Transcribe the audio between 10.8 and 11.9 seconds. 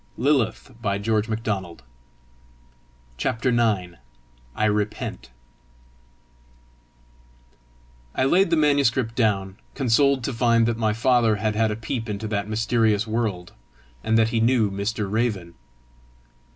father had had a